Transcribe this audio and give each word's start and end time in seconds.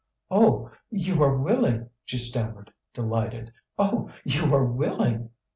"Oh! 0.31 0.71
you 0.89 1.21
are 1.21 1.37
willing," 1.37 1.91
she 2.05 2.17
stammered, 2.17 2.73
delighted. 2.91 3.53
"Oh! 3.77 4.09
you 4.23 4.51
are 4.51 4.65
willing!" 4.65 5.29